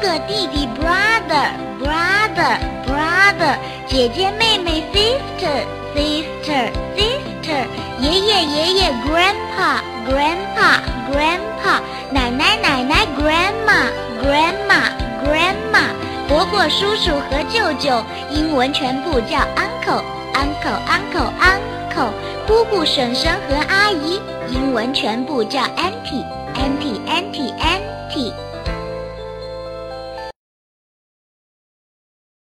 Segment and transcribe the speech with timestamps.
[0.00, 3.56] 哥弟弟 brother brother brother，
[3.86, 7.66] 姐姐妹妹 sister sister sister，
[8.00, 10.80] 爷爷爷爷 grandpa grandpa
[11.12, 13.90] grandpa，奶奶奶奶 grandma
[14.22, 14.90] grandma
[15.22, 15.84] grandma，
[16.26, 22.10] 伯伯叔叔和舅舅，英文全部叫 uncle uncle uncle uncle，
[22.46, 26.39] 姑姑婶婶和阿姨，英文全部叫 auntie。